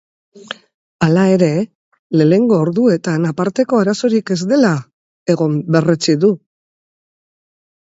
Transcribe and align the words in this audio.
Hala 1.07 1.25
ere, 1.33 1.49
lehenengo 2.21 2.57
orduetan 2.67 3.29
aparteko 3.33 3.83
arazorik 3.83 4.33
ez 4.39 4.39
dela 4.55 4.73
egon 5.37 5.63
berretsi 5.77 6.19
du. 6.27 6.35